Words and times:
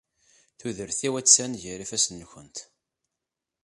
Tudert-iw 0.59 1.13
attan 1.19 1.53
gar 1.61 1.79
ifassen-nkent. 1.85 2.57